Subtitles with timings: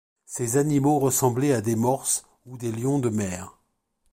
[0.25, 3.59] Ces animaux ressemblaient à des morses ou des lions de mer.